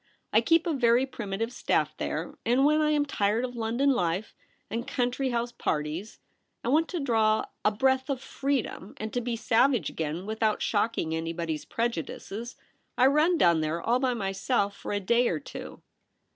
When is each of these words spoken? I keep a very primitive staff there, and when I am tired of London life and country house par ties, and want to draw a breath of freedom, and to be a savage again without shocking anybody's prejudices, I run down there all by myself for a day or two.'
I 0.33 0.41
keep 0.41 0.65
a 0.65 0.73
very 0.73 1.05
primitive 1.05 1.53
staff 1.53 1.95
there, 1.97 2.33
and 2.43 2.65
when 2.65 2.81
I 2.81 2.89
am 2.89 3.05
tired 3.05 3.45
of 3.45 3.55
London 3.55 3.91
life 3.91 4.33
and 4.67 4.87
country 4.87 5.29
house 5.29 5.51
par 5.51 5.83
ties, 5.83 6.17
and 6.63 6.73
want 6.73 6.87
to 6.87 6.99
draw 6.99 7.45
a 7.63 7.69
breath 7.69 8.09
of 8.09 8.19
freedom, 8.19 8.95
and 8.97 9.13
to 9.13 9.21
be 9.21 9.33
a 9.33 9.37
savage 9.37 9.91
again 9.91 10.25
without 10.25 10.59
shocking 10.59 11.13
anybody's 11.13 11.65
prejudices, 11.65 12.55
I 12.97 13.05
run 13.05 13.37
down 13.37 13.61
there 13.61 13.79
all 13.79 13.99
by 13.99 14.15
myself 14.15 14.75
for 14.75 14.91
a 14.91 14.99
day 14.99 15.27
or 15.27 15.39
two.' 15.39 15.83